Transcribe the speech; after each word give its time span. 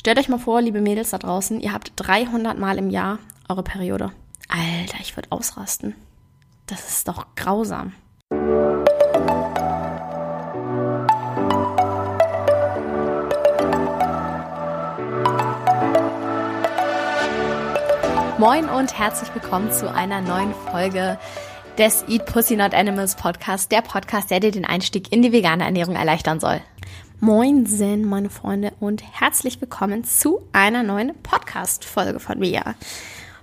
Stellt 0.00 0.18
euch 0.18 0.30
mal 0.30 0.38
vor, 0.38 0.62
liebe 0.62 0.80
Mädels 0.80 1.10
da 1.10 1.18
draußen, 1.18 1.60
ihr 1.60 1.74
habt 1.74 1.92
300 1.96 2.58
Mal 2.58 2.78
im 2.78 2.88
Jahr 2.88 3.18
eure 3.50 3.62
Periode. 3.62 4.12
Alter, 4.48 4.96
ich 4.98 5.14
würde 5.14 5.30
ausrasten. 5.30 5.94
Das 6.64 6.88
ist 6.88 7.06
doch 7.06 7.26
grausam. 7.36 7.92
Moin 18.38 18.70
und 18.70 18.98
herzlich 18.98 19.34
willkommen 19.34 19.70
zu 19.70 19.92
einer 19.94 20.22
neuen 20.22 20.54
Folge 20.70 21.18
des 21.76 22.06
Eat 22.08 22.24
Pussy 22.24 22.56
Not 22.56 22.72
Animals 22.72 23.16
Podcast, 23.16 23.70
der 23.70 23.82
Podcast, 23.82 24.30
der 24.30 24.40
dir 24.40 24.50
den 24.50 24.64
Einstieg 24.64 25.12
in 25.12 25.20
die 25.20 25.32
vegane 25.32 25.64
Ernährung 25.64 25.94
erleichtern 25.94 26.40
soll. 26.40 26.62
Moinsen, 27.22 28.06
meine 28.06 28.30
Freunde, 28.30 28.72
und 28.80 29.02
herzlich 29.20 29.60
willkommen 29.60 30.04
zu 30.04 30.40
einer 30.52 30.82
neuen 30.82 31.14
Podcast-Folge 31.22 32.18
von 32.18 32.38
mir. 32.38 32.74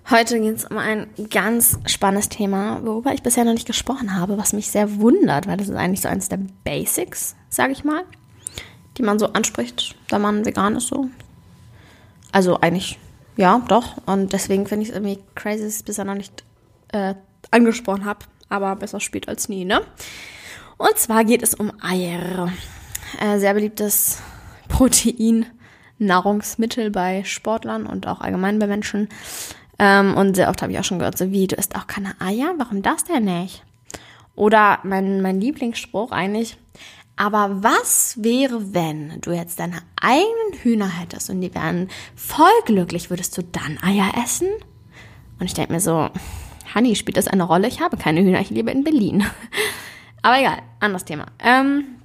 Heute 0.09 0.39
geht 0.39 0.55
es 0.55 0.65
um 0.65 0.79
ein 0.79 1.05
ganz 1.29 1.77
spannendes 1.85 2.27
Thema, 2.27 2.83
worüber 2.83 3.13
ich 3.13 3.21
bisher 3.21 3.45
noch 3.45 3.53
nicht 3.53 3.67
gesprochen 3.67 4.15
habe, 4.15 4.39
was 4.39 4.53
mich 4.53 4.71
sehr 4.71 4.99
wundert, 4.99 5.45
weil 5.45 5.57
das 5.57 5.69
ist 5.69 5.75
eigentlich 5.75 6.01
so 6.01 6.07
eines 6.07 6.27
der 6.27 6.39
Basics, 6.63 7.35
sage 7.49 7.71
ich 7.71 7.83
mal, 7.83 8.03
die 8.97 9.03
man 9.03 9.19
so 9.19 9.27
anspricht, 9.33 9.95
da 10.07 10.17
man 10.17 10.43
vegan 10.43 10.75
ist 10.75 10.87
so. 10.87 11.09
Also 12.31 12.59
eigentlich, 12.59 12.97
ja, 13.35 13.61
doch. 13.67 13.97
Und 14.07 14.33
deswegen 14.33 14.65
finde 14.65 14.83
ich 14.83 14.89
es 14.89 14.95
irgendwie 14.95 15.19
crazy, 15.35 15.61
dass 15.61 15.73
ich 15.73 15.79
es 15.79 15.83
bisher 15.83 16.05
noch 16.05 16.15
nicht 16.15 16.43
äh, 16.87 17.13
angesprochen 17.51 18.05
habe. 18.05 18.25
Aber 18.49 18.75
besser 18.75 18.99
spät 18.99 19.27
als 19.27 19.49
nie, 19.49 19.65
ne? 19.65 19.81
Und 20.77 20.97
zwar 20.97 21.23
geht 21.25 21.43
es 21.43 21.53
um 21.53 21.71
Eier 21.79 22.51
äh, 23.19 23.39
sehr 23.39 23.53
beliebtes 23.53 24.21
Protein-Nahrungsmittel 24.69 26.91
bei 26.91 27.23
Sportlern 27.23 27.85
und 27.85 28.07
auch 28.07 28.21
allgemein 28.21 28.59
bei 28.59 28.67
Menschen. 28.67 29.09
Ähm, 29.79 30.15
und 30.15 30.35
sehr 30.35 30.49
oft 30.49 30.61
habe 30.61 30.71
ich 30.71 30.79
auch 30.79 30.83
schon 30.83 30.99
gehört, 30.99 31.17
so 31.17 31.31
wie, 31.31 31.47
du 31.47 31.55
isst 31.55 31.75
auch 31.75 31.87
keine 31.87 32.19
Eier? 32.19 32.53
Warum 32.57 32.81
das 32.81 33.03
denn 33.03 33.25
nicht? 33.25 33.63
Oder 34.35 34.79
mein, 34.83 35.21
mein 35.21 35.41
Lieblingsspruch 35.41 36.11
eigentlich, 36.11 36.57
aber 37.17 37.63
was 37.63 38.15
wäre, 38.21 38.75
wenn 38.75 39.19
du 39.21 39.31
jetzt 39.31 39.59
deine 39.59 39.79
eigenen 39.99 40.61
Hühner 40.61 40.87
hättest 40.87 41.31
und 41.31 41.41
die 41.41 41.53
wären 41.53 41.89
voll 42.15 42.45
glücklich, 42.65 43.09
würdest 43.09 43.35
du 43.37 43.41
dann 43.41 43.79
Eier 43.81 44.11
essen? 44.23 44.47
Und 45.39 45.47
ich 45.47 45.55
denke 45.55 45.73
mir 45.73 45.79
so, 45.79 46.09
Honey, 46.75 46.95
spielt 46.95 47.17
das 47.17 47.27
eine 47.27 47.43
Rolle? 47.43 47.67
Ich 47.67 47.81
habe 47.81 47.97
keine 47.97 48.21
Hühner, 48.21 48.39
ich 48.39 48.51
lebe 48.51 48.69
in 48.69 48.83
Berlin. 48.83 49.25
Aber 50.21 50.39
egal, 50.39 50.59
anderes 50.79 51.05
Thema. 51.05 51.25
Ähm, 51.39 51.96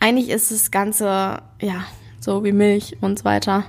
eigentlich 0.00 0.30
ist 0.30 0.50
das 0.50 0.70
Ganze, 0.70 1.42
ja, 1.60 1.84
so 2.20 2.44
wie 2.44 2.52
Milch 2.52 2.96
und 3.00 3.18
so 3.18 3.24
weiter. 3.24 3.64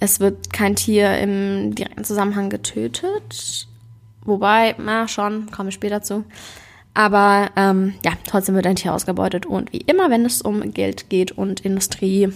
Es 0.00 0.20
wird 0.20 0.52
kein 0.52 0.76
Tier 0.76 1.18
im 1.18 1.74
direkten 1.74 2.04
Zusammenhang 2.04 2.50
getötet. 2.50 3.66
Wobei, 4.24 4.74
na 4.78 5.08
schon, 5.08 5.50
komme 5.50 5.70
ich 5.70 5.74
später 5.74 6.02
zu. 6.02 6.24
Aber 6.94 7.50
ähm, 7.56 7.94
ja, 8.04 8.12
trotzdem 8.26 8.54
wird 8.54 8.66
ein 8.66 8.76
Tier 8.76 8.94
ausgebeutet. 8.94 9.46
Und 9.46 9.72
wie 9.72 9.78
immer, 9.78 10.10
wenn 10.10 10.24
es 10.24 10.42
um 10.42 10.72
Geld 10.72 11.08
geht 11.10 11.32
und 11.32 11.60
Industrie, 11.60 12.32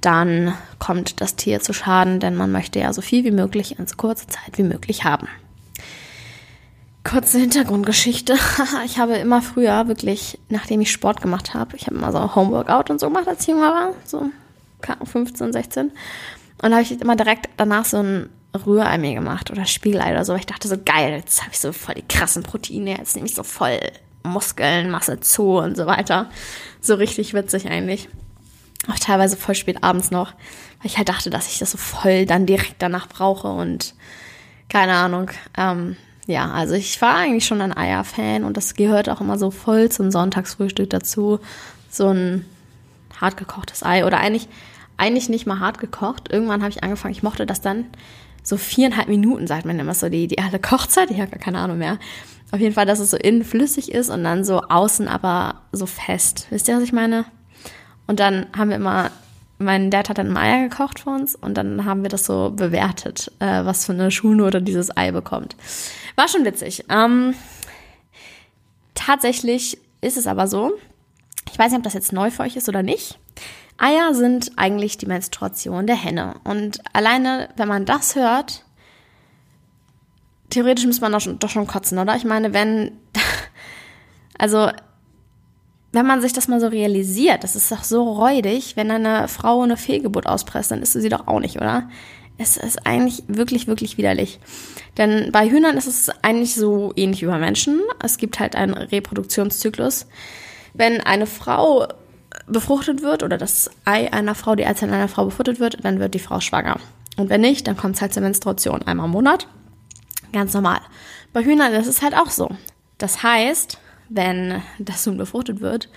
dann 0.00 0.54
kommt 0.78 1.20
das 1.20 1.36
Tier 1.36 1.60
zu 1.60 1.72
Schaden, 1.72 2.20
denn 2.20 2.36
man 2.36 2.52
möchte 2.52 2.78
ja 2.78 2.92
so 2.92 3.02
viel 3.02 3.24
wie 3.24 3.30
möglich 3.30 3.78
in 3.78 3.86
so 3.86 3.96
kurzer 3.96 4.28
Zeit 4.28 4.58
wie 4.58 4.62
möglich 4.62 5.04
haben. 5.04 5.28
Kurze 7.08 7.38
Hintergrundgeschichte. 7.38 8.36
Ich 8.84 8.98
habe 8.98 9.16
immer 9.16 9.40
früher 9.40 9.86
wirklich, 9.86 10.38
nachdem 10.48 10.80
ich 10.80 10.90
Sport 10.90 11.22
gemacht 11.22 11.54
habe, 11.54 11.76
ich 11.76 11.86
habe 11.86 11.96
immer 11.96 12.10
so 12.10 12.34
Homeworkout 12.34 12.90
und 12.90 12.98
so 12.98 13.06
gemacht, 13.06 13.28
als 13.28 13.42
ich 13.42 13.48
jünger 13.48 13.72
war, 13.72 13.92
so 14.04 14.30
15, 15.04 15.52
16. 15.52 15.86
Und 15.86 15.92
da 16.62 16.70
habe 16.70 16.82
ich 16.82 17.00
immer 17.00 17.14
direkt 17.14 17.48
danach 17.56 17.84
so 17.84 17.98
ein 17.98 18.28
Rührei 18.66 18.98
mir 18.98 19.14
gemacht 19.14 19.50
oder 19.50 19.66
Spiegelei 19.66 20.10
oder 20.10 20.24
so. 20.24 20.34
Ich 20.34 20.46
dachte 20.46 20.66
so, 20.66 20.76
geil, 20.84 21.12
jetzt 21.12 21.42
habe 21.42 21.52
ich 21.52 21.60
so 21.60 21.72
voll 21.72 21.94
die 21.94 22.02
krassen 22.02 22.42
Proteine, 22.42 22.98
jetzt 22.98 23.14
nehme 23.14 23.28
ich 23.28 23.34
so 23.34 23.44
voll 23.44 23.78
Muskeln, 24.24 24.90
Masse 24.90 25.20
zu 25.20 25.58
und 25.58 25.76
so 25.76 25.86
weiter. 25.86 26.28
So 26.80 26.94
richtig 26.94 27.34
witzig 27.34 27.68
eigentlich. 27.68 28.08
Auch 28.90 28.98
teilweise 28.98 29.36
voll 29.36 29.54
spät 29.54 29.84
abends 29.84 30.10
noch, 30.10 30.32
weil 30.32 30.86
ich 30.86 30.96
halt 30.96 31.08
dachte, 31.08 31.30
dass 31.30 31.48
ich 31.48 31.58
das 31.58 31.70
so 31.70 31.78
voll 31.78 32.26
dann 32.26 32.46
direkt 32.46 32.76
danach 32.80 33.08
brauche 33.08 33.48
und 33.48 33.94
keine 34.68 34.94
Ahnung. 34.94 35.30
Ähm, 35.56 35.96
ja, 36.26 36.50
also 36.50 36.74
ich 36.74 37.00
war 37.00 37.16
eigentlich 37.16 37.46
schon 37.46 37.60
ein 37.60 37.76
Eier-Fan 37.76 38.44
und 38.44 38.56
das 38.56 38.74
gehört 38.74 39.08
auch 39.08 39.20
immer 39.20 39.38
so 39.38 39.50
voll 39.50 39.90
zum 39.90 40.10
Sonntagsfrühstück 40.10 40.90
dazu. 40.90 41.38
So 41.88 42.08
ein 42.08 42.44
hart 43.20 43.36
gekochtes 43.36 43.84
Ei 43.84 44.04
oder 44.04 44.18
eigentlich, 44.18 44.48
eigentlich 44.96 45.28
nicht 45.28 45.46
mal 45.46 45.60
hart 45.60 45.78
gekocht. 45.78 46.30
Irgendwann 46.30 46.62
habe 46.62 46.70
ich 46.70 46.82
angefangen, 46.82 47.14
ich 47.14 47.22
mochte 47.22 47.46
das 47.46 47.60
dann 47.60 47.86
so 48.42 48.56
viereinhalb 48.56 49.08
Minuten, 49.08 49.46
sagt 49.46 49.66
man 49.66 49.78
immer 49.78 49.94
so, 49.94 50.08
die, 50.08 50.26
die 50.26 50.38
alle 50.38 50.58
Kochzeit, 50.60 51.10
ich 51.10 51.20
habe 51.20 51.30
gar 51.30 51.40
keine 51.40 51.58
Ahnung 51.58 51.78
mehr. 51.78 51.98
Auf 52.50 52.60
jeden 52.60 52.74
Fall, 52.74 52.86
dass 52.86 53.00
es 53.00 53.10
so 53.10 53.16
innen 53.16 53.44
flüssig 53.44 53.92
ist 53.92 54.08
und 54.08 54.24
dann 54.24 54.44
so 54.44 54.62
außen 54.62 55.08
aber 55.08 55.62
so 55.72 55.86
fest. 55.86 56.46
Wisst 56.50 56.68
ihr, 56.68 56.76
was 56.76 56.82
ich 56.82 56.92
meine? 56.92 57.24
Und 58.06 58.20
dann 58.20 58.46
haben 58.56 58.70
wir 58.70 58.76
immer 58.76 59.10
mein 59.58 59.90
Dad 59.90 60.08
hat 60.08 60.18
dann 60.18 60.30
ein 60.30 60.36
Eier 60.36 60.68
gekocht 60.68 61.00
für 61.00 61.10
uns 61.10 61.34
und 61.34 61.54
dann 61.54 61.84
haben 61.84 62.02
wir 62.02 62.10
das 62.10 62.26
so 62.26 62.50
bewertet, 62.50 63.32
äh, 63.38 63.64
was 63.64 63.86
für 63.86 63.92
eine 63.92 64.10
Schulnote 64.10 64.62
dieses 64.62 64.96
Ei 64.96 65.12
bekommt. 65.12 65.56
War 66.14 66.28
schon 66.28 66.44
witzig. 66.44 66.84
Ähm, 66.90 67.34
tatsächlich 68.94 69.78
ist 70.00 70.16
es 70.16 70.26
aber 70.26 70.46
so, 70.46 70.72
ich 71.50 71.58
weiß 71.58 71.70
nicht, 71.70 71.78
ob 71.78 71.84
das 71.84 71.94
jetzt 71.94 72.12
neu 72.12 72.30
für 72.30 72.42
euch 72.42 72.56
ist 72.56 72.68
oder 72.68 72.82
nicht. 72.82 73.18
Eier 73.78 74.14
sind 74.14 74.52
eigentlich 74.56 74.98
die 74.98 75.06
Menstruation 75.06 75.86
der 75.86 75.96
Henne. 75.96 76.36
Und 76.44 76.80
alleine, 76.92 77.48
wenn 77.56 77.68
man 77.68 77.84
das 77.84 78.14
hört, 78.14 78.64
theoretisch 80.50 80.86
muss 80.86 81.00
man 81.00 81.12
doch 81.12 81.20
schon, 81.20 81.38
doch 81.38 81.50
schon 81.50 81.66
kotzen, 81.66 81.98
oder? 81.98 82.16
Ich 82.16 82.24
meine, 82.24 82.54
wenn, 82.54 82.92
also 84.38 84.70
wenn 85.92 86.06
man 86.06 86.20
sich 86.20 86.32
das 86.32 86.48
mal 86.48 86.60
so 86.60 86.68
realisiert, 86.68 87.44
das 87.44 87.56
ist 87.56 87.72
doch 87.72 87.84
so 87.84 88.02
räudig, 88.02 88.76
wenn 88.76 88.90
eine 88.90 89.28
Frau 89.28 89.62
eine 89.62 89.76
Fehlgeburt 89.76 90.26
auspresst, 90.26 90.70
dann 90.70 90.82
isst 90.82 90.94
du 90.94 91.00
sie 91.00 91.08
doch 91.08 91.26
auch 91.26 91.40
nicht, 91.40 91.56
oder? 91.56 91.88
Es 92.38 92.58
ist 92.58 92.86
eigentlich 92.86 93.22
wirklich, 93.28 93.66
wirklich 93.66 93.96
widerlich. 93.96 94.38
Denn 94.98 95.32
bei 95.32 95.48
Hühnern 95.48 95.76
ist 95.76 95.86
es 95.86 96.10
eigentlich 96.22 96.54
so 96.54 96.92
ähnlich 96.94 97.22
wie 97.22 97.26
bei 97.26 97.38
Menschen. 97.38 97.80
Es 98.02 98.18
gibt 98.18 98.40
halt 98.40 98.56
einen 98.56 98.74
Reproduktionszyklus. 98.74 100.06
Wenn 100.74 101.00
eine 101.00 101.26
Frau 101.26 101.88
befruchtet 102.46 103.02
wird 103.02 103.22
oder 103.22 103.38
das 103.38 103.70
Ei 103.86 104.12
einer 104.12 104.34
Frau, 104.34 104.54
die 104.54 104.66
Eizelle 104.66 104.92
einer 104.92 105.08
Frau 105.08 105.24
befruchtet 105.24 105.60
wird, 105.60 105.82
dann 105.82 105.98
wird 105.98 106.12
die 106.12 106.18
Frau 106.18 106.40
schwanger. 106.40 106.78
Und 107.16 107.30
wenn 107.30 107.40
nicht, 107.40 107.66
dann 107.66 107.78
kommt 107.78 107.96
es 107.96 108.02
halt 108.02 108.12
zur 108.12 108.22
Menstruation 108.22 108.82
einmal 108.82 109.06
im 109.06 109.12
Monat. 109.12 109.48
Ganz 110.32 110.52
normal. 110.52 110.80
Bei 111.32 111.42
Hühnern 111.42 111.72
ist 111.72 111.86
es 111.86 112.02
halt 112.02 112.14
auch 112.14 112.30
so. 112.30 112.50
Das 112.98 113.22
heißt, 113.22 113.78
wenn 114.08 114.62
das 114.78 115.06
Huhn 115.06 115.16
befruchtet 115.16 115.60
wird, 115.60 115.88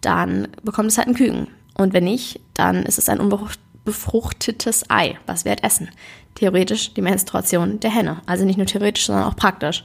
dann 0.00 0.48
bekommt 0.62 0.90
es 0.90 0.98
halt 0.98 1.08
ein 1.08 1.14
Küken. 1.14 1.48
Und 1.76 1.92
wenn 1.92 2.04
nicht, 2.04 2.40
dann 2.54 2.84
ist 2.84 2.98
es 2.98 3.08
ein 3.08 3.20
unbefruchtetes 3.20 4.84
Ei, 4.88 5.18
was 5.26 5.44
wir 5.44 5.50
halt 5.50 5.64
essen. 5.64 5.90
Theoretisch 6.34 6.94
die 6.94 7.02
Menstruation 7.02 7.80
der 7.80 7.90
Henne. 7.90 8.20
Also 8.26 8.44
nicht 8.44 8.56
nur 8.56 8.66
theoretisch, 8.66 9.06
sondern 9.06 9.24
auch 9.24 9.36
praktisch. 9.36 9.84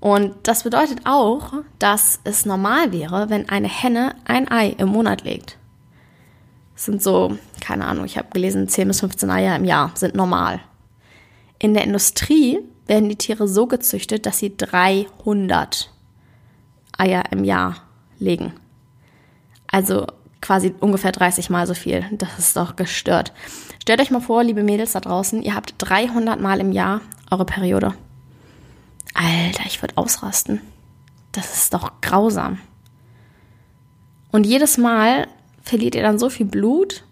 Und 0.00 0.34
das 0.42 0.64
bedeutet 0.64 1.00
auch, 1.04 1.52
dass 1.78 2.20
es 2.24 2.44
normal 2.44 2.92
wäre, 2.92 3.30
wenn 3.30 3.48
eine 3.48 3.68
Henne 3.68 4.14
ein 4.24 4.50
Ei 4.50 4.74
im 4.76 4.88
Monat 4.88 5.24
legt. 5.24 5.56
Das 6.74 6.86
sind 6.86 7.02
so, 7.02 7.38
keine 7.60 7.86
Ahnung, 7.86 8.04
ich 8.04 8.18
habe 8.18 8.28
gelesen, 8.32 8.68
10 8.68 8.88
bis 8.88 9.00
15 9.00 9.30
Eier 9.30 9.56
im 9.56 9.64
Jahr 9.64 9.92
sind 9.94 10.14
normal. 10.14 10.60
In 11.58 11.72
der 11.72 11.84
Industrie 11.84 12.58
werden 12.86 13.08
die 13.08 13.16
Tiere 13.16 13.48
so 13.48 13.66
gezüchtet, 13.66 14.26
dass 14.26 14.38
sie 14.38 14.56
300 14.56 15.93
Eier 16.98 17.24
im 17.30 17.44
Jahr 17.44 17.76
legen. 18.18 18.52
Also 19.66 20.06
quasi 20.40 20.74
ungefähr 20.80 21.12
30 21.12 21.50
Mal 21.50 21.66
so 21.66 21.74
viel. 21.74 22.04
Das 22.12 22.38
ist 22.38 22.56
doch 22.56 22.76
gestört. 22.76 23.32
Stellt 23.80 24.00
euch 24.00 24.10
mal 24.10 24.20
vor, 24.20 24.44
liebe 24.44 24.62
Mädels 24.62 24.92
da 24.92 25.00
draußen, 25.00 25.42
ihr 25.42 25.54
habt 25.54 25.74
300 25.78 26.40
Mal 26.40 26.60
im 26.60 26.72
Jahr 26.72 27.00
eure 27.30 27.44
Periode. 27.44 27.94
Alter, 29.14 29.64
ich 29.66 29.80
würde 29.82 29.96
ausrasten. 29.96 30.60
Das 31.32 31.56
ist 31.56 31.74
doch 31.74 32.00
grausam. 32.00 32.58
Und 34.30 34.44
jedes 34.44 34.78
Mal 34.78 35.28
verliert 35.62 35.94
ihr 35.94 36.02
dann 36.02 36.18
so 36.18 36.28
viel 36.28 36.46
Blut, 36.46 37.04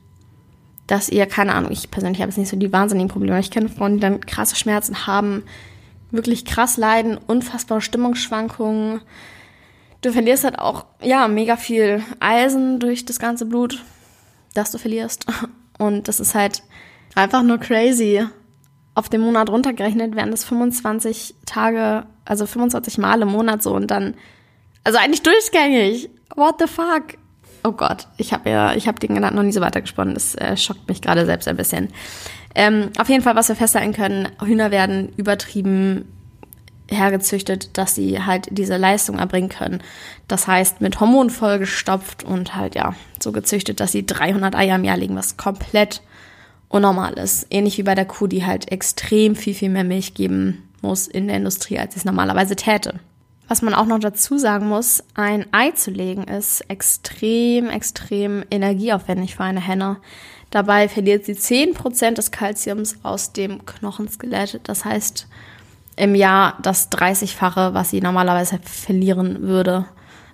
dass 0.86 1.08
ihr, 1.08 1.26
keine 1.26 1.54
Ahnung, 1.54 1.70
ich 1.70 1.90
persönlich 1.90 2.20
habe 2.20 2.30
jetzt 2.30 2.38
nicht 2.38 2.48
so 2.48 2.56
die 2.56 2.72
wahnsinnigen 2.72 3.10
Probleme. 3.10 3.38
Ich 3.38 3.50
kenne 3.50 3.68
Frauen, 3.68 3.94
die 3.94 4.00
dann 4.00 4.20
krasse 4.20 4.56
Schmerzen 4.56 5.06
haben, 5.06 5.44
wirklich 6.10 6.44
krass 6.44 6.76
leiden, 6.76 7.16
unfassbare 7.16 7.80
Stimmungsschwankungen, 7.80 9.00
Du 10.02 10.12
verlierst 10.12 10.44
halt 10.44 10.58
auch, 10.58 10.84
ja, 11.00 11.28
mega 11.28 11.56
viel 11.56 12.02
Eisen 12.20 12.78
durch 12.80 13.04
das 13.04 13.18
ganze 13.18 13.46
Blut, 13.46 13.82
das 14.54 14.70
du 14.70 14.78
verlierst. 14.78 15.26
Und 15.78 16.08
das 16.08 16.20
ist 16.20 16.34
halt 16.34 16.62
einfach 17.14 17.42
nur 17.42 17.58
crazy. 17.58 18.24
Auf 18.94 19.08
den 19.08 19.22
Monat 19.22 19.48
runtergerechnet 19.48 20.14
wären 20.14 20.30
das 20.30 20.44
25 20.44 21.34
Tage, 21.46 22.04
also 22.24 22.44
25 22.46 22.98
Mal 22.98 23.22
im 23.22 23.28
Monat 23.28 23.62
so 23.62 23.74
und 23.74 23.90
dann, 23.90 24.14
also 24.84 24.98
eigentlich 24.98 25.22
durchgängig. 25.22 26.10
What 26.36 26.56
the 26.58 26.66
fuck? 26.66 27.16
oh 27.64 27.72
Gott, 27.72 28.08
ich 28.16 28.32
habe 28.32 28.50
ja, 28.50 28.74
ich 28.74 28.88
habe 28.88 28.98
den 28.98 29.14
Gedanken 29.14 29.36
noch 29.36 29.42
nie 29.42 29.52
so 29.52 29.60
weitergesponnen. 29.60 30.14
Das 30.14 30.34
äh, 30.34 30.56
schockt 30.56 30.88
mich 30.88 31.00
gerade 31.00 31.26
selbst 31.26 31.48
ein 31.48 31.56
bisschen. 31.56 31.88
Ähm, 32.54 32.90
auf 32.98 33.08
jeden 33.08 33.22
Fall, 33.22 33.36
was 33.36 33.48
wir 33.48 33.56
festhalten 33.56 33.92
können, 33.92 34.28
Hühner 34.44 34.70
werden 34.70 35.10
übertrieben 35.16 36.04
hergezüchtet, 36.88 37.76
dass 37.78 37.94
sie 37.94 38.20
halt 38.20 38.48
diese 38.50 38.76
Leistung 38.76 39.18
erbringen 39.18 39.48
können. 39.48 39.82
Das 40.28 40.46
heißt, 40.46 40.80
mit 40.80 41.00
Hormonen 41.00 41.30
vollgestopft 41.30 42.24
und 42.24 42.54
halt 42.54 42.74
ja, 42.74 42.94
so 43.20 43.32
gezüchtet, 43.32 43.80
dass 43.80 43.92
sie 43.92 44.04
300 44.04 44.54
Eier 44.54 44.76
im 44.76 44.84
Jahr 44.84 44.96
legen, 44.96 45.16
was 45.16 45.36
komplett 45.36 46.02
unnormal 46.68 47.14
ist. 47.14 47.46
Ähnlich 47.50 47.78
wie 47.78 47.82
bei 47.82 47.94
der 47.94 48.06
Kuh, 48.06 48.26
die 48.26 48.44
halt 48.44 48.72
extrem 48.72 49.36
viel, 49.36 49.54
viel 49.54 49.68
mehr 49.68 49.84
Milch 49.84 50.14
geben 50.14 50.68
muss 50.80 51.06
in 51.06 51.28
der 51.28 51.36
Industrie, 51.36 51.78
als 51.78 51.94
sie 51.94 52.00
es 52.00 52.04
normalerweise 52.04 52.56
täte. 52.56 53.00
Was 53.48 53.62
man 53.62 53.74
auch 53.74 53.86
noch 53.86 53.98
dazu 53.98 54.38
sagen 54.38 54.68
muss, 54.68 55.04
ein 55.14 55.46
Ei 55.52 55.72
zu 55.72 55.90
legen 55.90 56.24
ist 56.24 56.62
extrem, 56.68 57.68
extrem 57.68 58.44
energieaufwendig 58.50 59.36
für 59.36 59.44
eine 59.44 59.60
Henne. 59.60 59.98
Dabei 60.50 60.88
verliert 60.88 61.24
sie 61.24 61.34
10% 61.34 62.12
des 62.14 62.30
Kalziums 62.30 62.96
aus 63.02 63.32
dem 63.32 63.64
Knochenskelett. 63.66 64.60
Das 64.64 64.84
heißt, 64.84 65.26
im 65.96 66.14
Jahr 66.14 66.58
das 66.62 66.90
30-fache, 66.90 67.74
was 67.74 67.90
sie 67.90 68.00
normalerweise 68.00 68.58
verlieren 68.62 69.42
würde, 69.42 69.86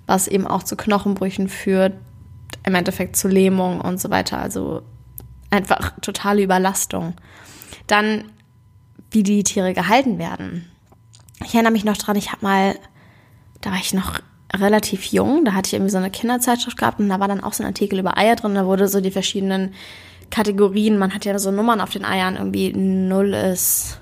was 0.07 0.29
eben 0.29 0.47
auch 0.47 0.63
zu 0.63 0.77
Knochenbrüchen 0.77 1.49
führt, 1.49 1.95
im 2.65 2.75
Endeffekt 2.75 3.17
zu 3.17 3.29
Lähmung 3.29 3.81
und 3.81 4.01
so 4.01 4.11
weiter. 4.11 4.39
Also 4.39 4.83
einfach 5.51 5.93
totale 6.01 6.43
Überlastung. 6.43 7.15
Dann, 7.87 8.25
wie 9.11 9.23
die 9.23 9.43
Tiere 9.43 9.75
gehalten 9.75 10.19
werden. 10.19 10.71
Ich 11.45 11.55
erinnere 11.55 11.73
mich 11.73 11.85
noch 11.85 11.97
dran, 11.97 12.17
ich 12.17 12.33
habe 12.33 12.45
mal, 12.45 12.75
da 13.61 13.71
war 13.71 13.79
ich 13.79 13.95
noch 13.95 14.21
relativ 14.55 15.05
jung, 15.05 15.45
da 15.45 15.53
hatte 15.53 15.69
ich 15.69 15.75
irgendwie 15.75 15.91
so 15.91 15.99
eine 15.99 16.11
Kinderzeitschrift 16.11 16.77
gehabt 16.77 17.01
und 17.01 17.09
da 17.09 17.21
war 17.21 17.29
dann 17.29 17.43
auch 17.43 17.53
so 17.53 17.63
ein 17.63 17.67
Artikel 17.69 17.99
über 17.99 18.17
Eier 18.17 18.35
drin, 18.35 18.55
da 18.55 18.67
wurde 18.67 18.89
so 18.89 19.01
die 19.01 19.11
verschiedenen 19.11 19.75
Kategorien, 20.31 20.99
man 20.99 21.15
hat 21.15 21.25
ja 21.25 21.39
so 21.39 21.51
Nummern 21.51 21.81
auf 21.81 21.91
den 21.91 22.05
Eiern, 22.05 22.37
irgendwie 22.37 22.73
null 22.73 23.35
ist 23.35 24.01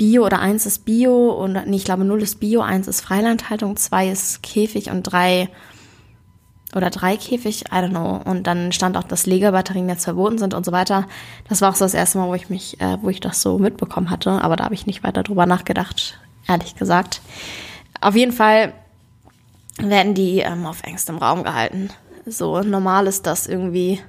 Bio 0.00 0.24
oder 0.24 0.38
eins 0.38 0.64
ist 0.64 0.86
Bio 0.86 1.28
und 1.28 1.52
nee, 1.66 1.76
ich 1.76 1.84
glaube 1.84 2.06
null 2.06 2.22
ist 2.22 2.40
Bio, 2.40 2.62
eins 2.62 2.88
ist 2.88 3.02
Freilandhaltung, 3.02 3.76
zwei 3.76 4.08
ist 4.08 4.42
Käfig 4.42 4.90
und 4.90 5.02
drei 5.02 5.50
oder 6.74 6.88
drei 6.88 7.18
Käfig, 7.18 7.66
I 7.66 7.74
don't 7.74 7.90
know. 7.90 8.18
Und 8.24 8.46
dann 8.46 8.72
stand 8.72 8.96
auch, 8.96 9.02
dass 9.02 9.26
Legebatterien 9.26 9.90
jetzt 9.90 10.04
verboten 10.04 10.38
sind 10.38 10.54
und 10.54 10.64
so 10.64 10.72
weiter. 10.72 11.06
Das 11.50 11.60
war 11.60 11.68
auch 11.68 11.74
so 11.74 11.84
das 11.84 11.92
erste 11.92 12.16
Mal, 12.16 12.28
wo 12.28 12.34
ich 12.34 12.48
mich, 12.48 12.80
äh, 12.80 12.96
wo 13.02 13.10
ich 13.10 13.20
das 13.20 13.42
so 13.42 13.58
mitbekommen 13.58 14.08
hatte, 14.08 14.42
aber 14.42 14.56
da 14.56 14.64
habe 14.64 14.74
ich 14.74 14.86
nicht 14.86 15.04
weiter 15.04 15.22
drüber 15.22 15.44
nachgedacht, 15.44 16.18
ehrlich 16.48 16.76
gesagt. 16.76 17.20
Auf 18.00 18.16
jeden 18.16 18.32
Fall 18.32 18.72
werden 19.76 20.14
die 20.14 20.38
ähm, 20.38 20.64
auf 20.64 20.82
engstem 20.82 21.18
Raum 21.18 21.44
gehalten. 21.44 21.90
So 22.24 22.62
normal 22.62 23.06
ist, 23.06 23.26
dass 23.26 23.46
irgendwie 23.46 24.00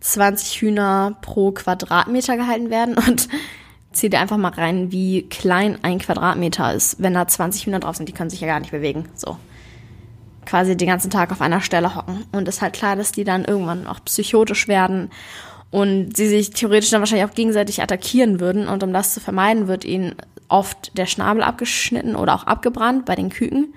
20 0.00 0.60
Hühner 0.60 1.18
pro 1.20 1.52
Quadratmeter 1.52 2.36
gehalten 2.36 2.70
werden 2.70 2.96
und 3.08 3.28
zieh 3.92 4.08
dir 4.08 4.20
einfach 4.20 4.36
mal 4.36 4.52
rein, 4.52 4.92
wie 4.92 5.22
klein 5.28 5.78
ein 5.82 5.98
Quadratmeter 5.98 6.72
ist. 6.74 7.02
Wenn 7.02 7.14
da 7.14 7.26
20 7.26 7.66
Hühner 7.66 7.80
drauf 7.80 7.96
sind, 7.96 8.08
die 8.08 8.12
können 8.12 8.30
sich 8.30 8.40
ja 8.40 8.46
gar 8.46 8.60
nicht 8.60 8.70
bewegen. 8.70 9.08
So. 9.14 9.36
Quasi 10.46 10.76
den 10.76 10.88
ganzen 10.88 11.10
Tag 11.10 11.32
auf 11.32 11.40
einer 11.40 11.60
Stelle 11.60 11.94
hocken. 11.94 12.24
Und 12.32 12.48
ist 12.48 12.62
halt 12.62 12.74
klar, 12.74 12.96
dass 12.96 13.12
die 13.12 13.24
dann 13.24 13.44
irgendwann 13.44 13.86
auch 13.86 14.04
psychotisch 14.04 14.68
werden 14.68 15.10
und 15.70 16.16
sie 16.16 16.28
sich 16.28 16.50
theoretisch 16.50 16.90
dann 16.90 17.00
wahrscheinlich 17.00 17.28
auch 17.28 17.34
gegenseitig 17.34 17.82
attackieren 17.82 18.40
würden. 18.40 18.68
Und 18.68 18.82
um 18.82 18.92
das 18.92 19.14
zu 19.14 19.20
vermeiden, 19.20 19.68
wird 19.68 19.84
ihnen 19.84 20.14
oft 20.48 20.96
der 20.98 21.06
Schnabel 21.06 21.42
abgeschnitten 21.42 22.16
oder 22.16 22.34
auch 22.34 22.44
abgebrannt 22.44 23.04
bei 23.04 23.14
den 23.14 23.30
Küken. 23.30 23.74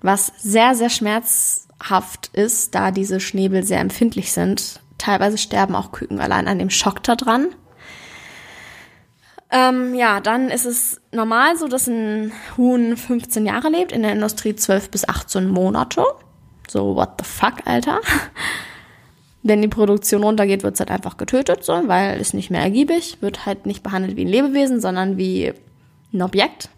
Was 0.00 0.32
sehr, 0.38 0.76
sehr 0.76 0.90
schmerzhaft 0.90 2.30
ist, 2.32 2.74
da 2.74 2.92
diese 2.92 3.18
Schnäbel 3.18 3.64
sehr 3.64 3.80
empfindlich 3.80 4.32
sind. 4.32 4.80
Teilweise 4.96 5.38
sterben 5.38 5.74
auch 5.74 5.90
Küken 5.90 6.20
allein 6.20 6.46
an 6.46 6.58
dem 6.58 6.70
Schock 6.70 7.02
da 7.02 7.16
dran. 7.16 7.48
Ähm, 9.50 9.94
ja, 9.94 10.20
dann 10.20 10.50
ist 10.50 10.66
es 10.66 11.00
normal 11.10 11.56
so, 11.56 11.68
dass 11.68 11.86
ein 11.86 12.32
Huhn 12.56 12.96
15 12.96 13.46
Jahre 13.46 13.70
lebt, 13.70 13.92
in 13.92 14.02
der 14.02 14.12
Industrie 14.12 14.54
12 14.54 14.90
bis 14.90 15.08
18 15.08 15.48
Monate. 15.48 16.04
So, 16.68 16.94
what 16.94 17.12
the 17.18 17.24
fuck, 17.24 17.54
Alter. 17.64 18.00
Wenn 19.42 19.62
die 19.62 19.68
Produktion 19.68 20.22
runtergeht, 20.22 20.64
wird 20.64 20.74
es 20.74 20.80
halt 20.80 20.90
einfach 20.90 21.16
getötet, 21.16 21.64
so, 21.64 21.72
weil 21.86 22.20
es 22.20 22.34
nicht 22.34 22.50
mehr 22.50 22.60
ergiebig, 22.60 23.18
wird 23.20 23.46
halt 23.46 23.64
nicht 23.64 23.82
behandelt 23.82 24.16
wie 24.16 24.24
ein 24.24 24.28
Lebewesen, 24.28 24.80
sondern 24.80 25.16
wie 25.16 25.54
ein 26.12 26.22
Objekt, 26.22 26.68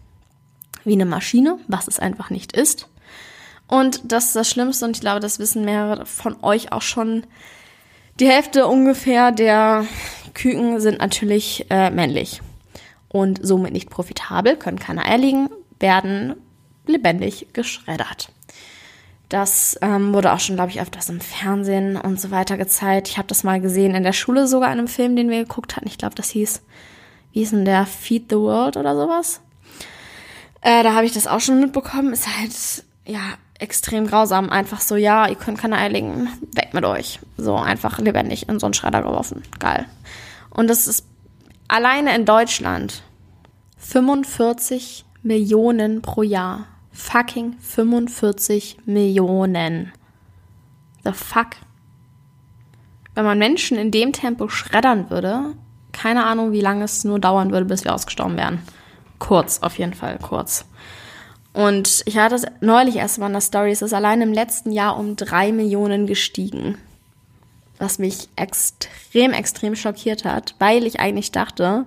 wie 0.85 0.93
eine 0.93 1.05
Maschine, 1.05 1.57
was 1.67 1.89
es 1.89 1.99
einfach 1.99 2.29
nicht 2.29 2.53
ist. 2.53 2.87
Und 3.67 4.11
das 4.11 4.27
ist 4.27 4.35
das 4.35 4.49
Schlimmste, 4.49 4.85
und 4.85 4.95
ich 4.95 5.01
glaube, 5.01 5.19
das 5.19 5.39
wissen 5.39 5.65
mehrere 5.65 6.05
von 6.05 6.41
euch 6.41 6.71
auch 6.71 6.81
schon. 6.81 7.25
Die 8.19 8.27
Hälfte 8.27 8.67
ungefähr 8.67 9.31
der 9.31 9.85
Küken 10.33 10.79
sind 10.79 10.99
natürlich 10.99 11.65
äh, 11.69 11.89
männlich 11.89 12.41
und 13.11 13.39
somit 13.41 13.73
nicht 13.73 13.89
profitabel, 13.89 14.55
können 14.55 14.79
keine 14.79 15.05
Eier 15.05 15.17
legen, 15.17 15.49
werden 15.79 16.35
lebendig 16.87 17.47
geschreddert. 17.53 18.31
Das 19.29 19.77
ähm, 19.81 20.13
wurde 20.13 20.33
auch 20.33 20.39
schon, 20.39 20.55
glaube 20.55 20.71
ich, 20.71 20.81
öfters 20.81 21.09
im 21.09 21.21
Fernsehen 21.21 21.95
und 21.95 22.19
so 22.19 22.31
weiter 22.31 22.57
gezeigt. 22.57 23.07
Ich 23.07 23.17
habe 23.17 23.27
das 23.27 23.43
mal 23.43 23.61
gesehen 23.61 23.95
in 23.95 24.03
der 24.03 24.13
Schule 24.13 24.47
sogar 24.47 24.71
in 24.71 24.79
einem 24.79 24.87
Film, 24.87 25.15
den 25.15 25.29
wir 25.29 25.39
geguckt 25.39 25.75
hatten. 25.75 25.87
Ich 25.87 25.97
glaube, 25.97 26.15
das 26.15 26.29
hieß, 26.31 26.61
wie 27.31 27.39
hieß 27.39 27.51
denn 27.51 27.65
der? 27.65 27.85
Feed 27.85 28.29
the 28.29 28.35
World 28.35 28.75
oder 28.75 28.95
sowas. 28.95 29.39
Äh, 30.61 30.83
da 30.83 30.93
habe 30.95 31.05
ich 31.05 31.13
das 31.13 31.27
auch 31.27 31.39
schon 31.39 31.61
mitbekommen. 31.61 32.11
Ist 32.11 32.27
halt, 32.27 32.83
ja, 33.05 33.21
extrem 33.57 34.07
grausam. 34.07 34.49
Einfach 34.49 34.81
so, 34.81 34.97
ja, 34.97 35.27
ihr 35.27 35.35
könnt 35.35 35.59
keine 35.59 35.77
Eier 35.77 35.93
weg 35.93 36.73
mit 36.73 36.83
euch. 36.83 37.19
So 37.37 37.55
einfach 37.55 37.99
lebendig 37.99 38.49
in 38.49 38.59
so 38.59 38.67
einen 38.67 38.73
Schredder 38.73 39.01
geworfen. 39.01 39.43
Geil. 39.59 39.85
Und 40.49 40.67
das 40.67 40.87
ist 40.87 41.05
alleine 41.71 42.13
in 42.13 42.25
Deutschland 42.25 43.01
45 43.77 45.05
Millionen 45.23 46.01
pro 46.01 46.21
Jahr. 46.21 46.67
Fucking 46.91 47.53
45 47.59 48.79
Millionen. 48.85 49.93
The 51.05 51.13
fuck? 51.13 51.51
Wenn 53.15 53.23
man 53.23 53.39
Menschen 53.39 53.77
in 53.77 53.91
dem 53.91 54.11
Tempo 54.11 54.49
schreddern 54.49 55.09
würde, 55.09 55.55
keine 55.93 56.25
Ahnung, 56.25 56.51
wie 56.51 56.61
lange 56.61 56.83
es 56.83 57.05
nur 57.05 57.19
dauern 57.19 57.51
würde, 57.51 57.65
bis 57.65 57.85
wir 57.85 57.93
ausgestorben 57.93 58.37
wären. 58.37 58.59
Kurz, 59.19 59.59
auf 59.61 59.79
jeden 59.79 59.93
Fall, 59.93 60.19
kurz. 60.19 60.65
Und 61.53 62.03
ich 62.05 62.17
hatte 62.17 62.51
neulich 62.59 62.97
erst 62.97 63.19
mal 63.19 63.27
in 63.27 63.33
der 63.33 63.41
Story, 63.41 63.71
es 63.71 63.81
ist 63.81 63.93
allein 63.93 64.21
im 64.21 64.33
letzten 64.33 64.71
Jahr 64.71 64.97
um 64.97 65.15
drei 65.15 65.51
Millionen 65.51 66.05
gestiegen 66.07 66.77
was 67.81 67.99
mich 67.99 68.29
extrem, 68.35 69.33
extrem 69.33 69.75
schockiert 69.75 70.23
hat, 70.23 70.55
weil 70.59 70.85
ich 70.85 70.99
eigentlich 70.99 71.31
dachte, 71.31 71.85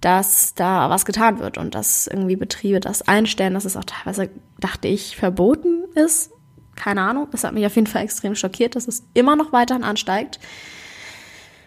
dass 0.00 0.54
da 0.54 0.90
was 0.90 1.04
getan 1.04 1.38
wird 1.38 1.58
und 1.58 1.74
dass 1.74 2.06
irgendwie 2.06 2.36
Betriebe 2.36 2.80
das 2.80 3.02
einstellen, 3.02 3.54
dass 3.54 3.64
es 3.64 3.76
auch 3.76 3.84
teilweise, 3.84 4.30
dachte 4.60 4.88
ich, 4.88 5.16
verboten 5.16 5.84
ist. 5.94 6.30
Keine 6.76 7.00
Ahnung. 7.00 7.28
Das 7.32 7.44
hat 7.44 7.54
mich 7.54 7.64
auf 7.64 7.74
jeden 7.74 7.86
Fall 7.86 8.02
extrem 8.02 8.34
schockiert, 8.34 8.76
dass 8.76 8.86
es 8.86 9.04
immer 9.14 9.34
noch 9.34 9.52
weiterhin 9.52 9.82
ansteigt. 9.82 10.38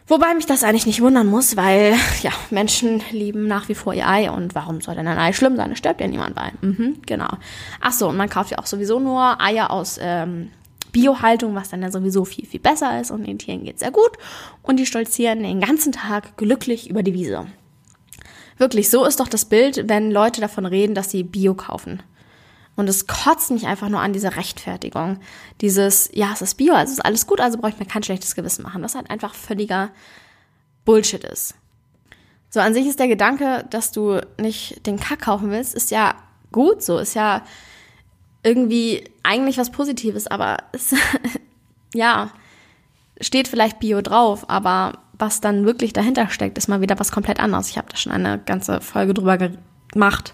Wobei 0.08 0.34
mich 0.34 0.46
das 0.46 0.64
eigentlich 0.64 0.86
nicht 0.86 1.02
wundern 1.02 1.28
muss, 1.28 1.56
weil 1.58 1.96
ja, 2.22 2.32
Menschen 2.50 3.02
lieben 3.12 3.48
nach 3.48 3.70
wie 3.70 3.76
vor 3.76 3.94
ihr 3.94 4.08
Ei 4.08 4.30
und 4.30 4.56
warum 4.56 4.82
soll 4.82 4.96
denn 4.96 5.08
ein 5.08 5.18
Ei 5.18 5.34
schlimm 5.34 5.56
sein? 5.56 5.72
Es 5.72 5.80
stirbt 5.80 6.02
ja 6.02 6.08
niemand 6.08 6.36
bei. 6.36 6.52
Mhm, 6.62 7.02
genau. 7.06 7.30
Ach 7.82 8.00
und 8.02 8.18
man 8.18 8.30
kauft 8.30 8.52
ja 8.52 8.60
auch 8.60 8.66
sowieso 8.66 9.00
nur 9.00 9.42
Eier 9.42 9.72
aus 9.72 10.00
ähm, 10.02 10.52
Biohaltung, 10.92 11.56
was 11.56 11.70
dann 11.70 11.82
ja 11.82 11.92
sowieso 11.92 12.26
viel, 12.26 12.46
viel 12.46 12.60
besser 12.60 13.00
ist 13.00 13.12
und 13.12 13.26
den 13.26 13.40
Tieren 13.40 13.64
geht 13.64 13.80
sehr 13.80 13.92
gut 13.92 14.12
und 14.62 14.78
die 14.78 14.86
stolzieren 14.86 15.44
den 15.44 15.62
ganzen 15.62 15.92
Tag 15.92 16.38
glücklich 16.38 16.90
über 16.90 17.04
die 17.04 17.14
Wiese. 17.14 17.48
Wirklich, 18.58 18.90
so 18.90 19.06
ist 19.06 19.20
doch 19.20 19.28
das 19.28 19.46
Bild, 19.46 19.88
wenn 19.88 20.12
Leute 20.12 20.42
davon 20.42 20.66
reden, 20.66 20.94
dass 20.94 21.12
sie 21.12 21.24
Bio 21.24 21.54
kaufen. 21.54 22.04
Und 22.76 22.88
es 22.88 23.08
kotzt 23.08 23.52
mich 23.52 23.68
einfach 23.68 23.90
nur 23.90 24.00
an 24.00 24.14
diese 24.14 24.36
Rechtfertigung. 24.36 25.20
Dieses, 25.60 26.10
ja, 26.14 26.32
es 26.34 26.42
ist 26.42 26.56
Bio, 26.56 26.74
also 26.74 26.94
ist 26.94 27.04
alles 27.04 27.28
gut, 27.28 27.42
also 27.42 27.58
brauche 27.58 27.72
ich 27.72 27.80
mir 27.80 27.86
kein 27.86 28.04
schlechtes 28.04 28.36
Gewissen 28.36 28.64
machen. 28.64 28.82
Was 28.82 28.96
halt 28.96 29.10
einfach 29.10 29.34
völliger 29.34 29.90
Bullshit 30.86 31.24
ist. 31.24 31.56
So, 32.50 32.62
an 32.62 32.74
sich 32.74 32.88
ist 32.88 33.00
der 33.00 33.08
Gedanke, 33.08 33.66
dass 33.70 33.92
du 33.92 34.22
nicht 34.40 34.86
den 34.86 35.00
Kack 35.00 35.22
kaufen 35.22 35.52
willst, 35.52 35.76
ist 35.76 35.92
ja 35.92 36.16
gut 36.52 36.82
so, 36.82 36.98
ist 36.98 37.16
ja 37.16 37.44
irgendwie 38.44 39.04
eigentlich 39.24 39.58
was 39.58 39.72
Positives, 39.72 40.28
aber 40.28 40.58
es, 40.72 40.96
ja, 41.94 42.32
steht 43.22 43.48
vielleicht 43.48 43.80
Bio 43.80 44.02
drauf, 44.02 44.50
aber 44.50 45.00
was 45.18 45.42
dann 45.42 45.66
wirklich 45.66 45.94
dahinter 45.94 46.30
steckt, 46.30 46.58
ist 46.58 46.70
mal 46.70 46.82
wieder 46.82 47.00
was 47.00 47.12
komplett 47.12 47.40
anderes. 47.40 47.70
Ich 47.70 47.78
habe 47.78 47.90
da 47.90 47.98
schon 47.98 48.14
eine 48.14 48.40
ganze 48.40 48.80
Folge 48.80 49.14
drüber 49.14 49.38
gemacht. 49.92 50.34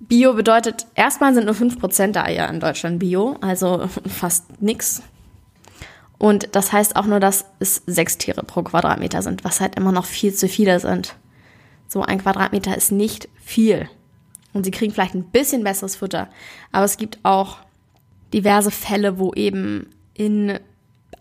Bio 0.00 0.34
bedeutet, 0.34 0.86
erstmal 0.94 1.34
sind 1.34 1.46
nur 1.46 1.54
5% 1.54 2.12
der 2.12 2.24
Eier 2.24 2.48
in 2.48 2.60
Deutschland 2.60 2.98
Bio, 2.98 3.36
also 3.40 3.88
fast 4.06 4.60
nix. 4.60 5.02
Und 6.18 6.48
das 6.52 6.72
heißt 6.72 6.96
auch 6.96 7.06
nur, 7.06 7.20
dass 7.20 7.44
es 7.60 7.82
sechs 7.86 8.18
Tiere 8.18 8.42
pro 8.42 8.62
Quadratmeter 8.62 9.22
sind, 9.22 9.44
was 9.44 9.60
halt 9.60 9.76
immer 9.76 9.92
noch 9.92 10.04
viel 10.04 10.34
zu 10.34 10.48
viele 10.48 10.80
sind. 10.80 11.14
So 11.86 12.02
ein 12.02 12.20
Quadratmeter 12.20 12.76
ist 12.76 12.90
nicht 12.90 13.28
viel. 13.36 13.88
Und 14.52 14.64
sie 14.64 14.70
kriegen 14.70 14.92
vielleicht 14.92 15.14
ein 15.14 15.24
bisschen 15.24 15.64
besseres 15.64 15.96
Futter. 15.96 16.28
Aber 16.72 16.84
es 16.84 16.96
gibt 16.96 17.18
auch 17.22 17.58
diverse 18.32 18.70
Fälle, 18.70 19.18
wo 19.18 19.32
eben 19.34 19.90
in 20.14 20.58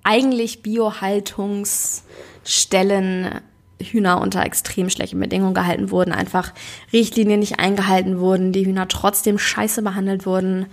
eigentlich 0.03 0.61
Biohaltungsstellen 0.63 3.41
Hühner 3.81 4.21
unter 4.21 4.43
extrem 4.43 4.89
schlechten 4.89 5.19
Bedingungen 5.19 5.53
gehalten 5.53 5.91
wurden, 5.91 6.11
einfach 6.11 6.53
Richtlinien 6.93 7.39
nicht 7.39 7.59
eingehalten 7.59 8.19
wurden, 8.19 8.51
die 8.51 8.65
Hühner 8.65 8.87
trotzdem 8.87 9.37
scheiße 9.37 9.81
behandelt 9.81 10.25
wurden. 10.25 10.67